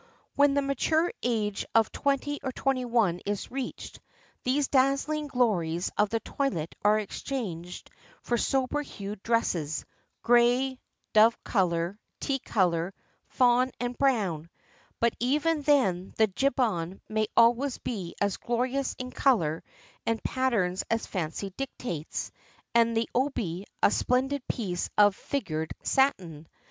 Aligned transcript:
When 0.33 0.55
the 0.55 0.63
mature 0.63 1.13
age 1.21 1.63
of 1.75 1.91
twenty 1.91 2.39
or 2.41 2.51
twenty 2.51 2.85
one 2.85 3.21
is 3.23 3.51
reached, 3.51 3.99
these 4.43 4.67
dazzling 4.67 5.27
glories 5.27 5.91
of 5.95 6.09
the 6.09 6.19
toilet 6.21 6.73
are 6.83 6.97
exchanged 6.97 7.91
for 8.23 8.35
sober 8.35 8.81
hued 8.81 9.21
dresses, 9.21 9.85
gray, 10.23 10.79
dove 11.13 11.37
color, 11.43 11.99
tea 12.19 12.39
color, 12.39 12.95
fawn, 13.27 13.69
and 13.79 13.95
brown; 13.95 14.49
but 14.99 15.13
even 15.19 15.61
then 15.61 16.15
the 16.17 16.27
jiban 16.29 16.99
may 17.07 17.27
always 17.37 17.77
be 17.77 18.15
as 18.19 18.37
glorious 18.37 18.95
in 18.97 19.11
color 19.11 19.63
and 20.07 20.23
patterns 20.23 20.83
as 20.89 21.05
fancy 21.05 21.51
dictates, 21.55 22.31
and 22.73 22.97
the 22.97 23.07
obi 23.13 23.67
a 23.83 23.91
splendid 23.91 24.41
piece 24.47 24.89
of 24.97 25.15
figured 25.15 25.75
satin. 25.83 26.47